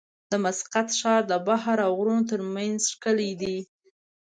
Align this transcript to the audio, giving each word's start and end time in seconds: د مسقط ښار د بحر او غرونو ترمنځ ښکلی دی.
د 0.31 0.33
مسقط 0.45 0.87
ښار 0.99 1.21
د 1.31 1.33
بحر 1.47 1.77
او 1.85 1.91
غرونو 1.99 2.23
ترمنځ 2.31 2.79
ښکلی 2.93 3.31
دی. 3.41 3.57